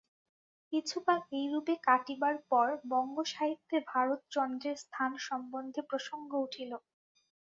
কিছুকাল 0.73 1.19
এইরূপে 1.31 1.73
কাটিবার 1.87 2.35
পর 2.49 2.67
বঙ্গসাহিত্যে 2.91 3.77
ভারতচন্দ্রের 3.91 4.77
স্থান 4.83 5.11
সম্বন্ধে 5.27 5.81
প্রসঙ্গ 5.89 6.31
উঠিল। 6.45 6.71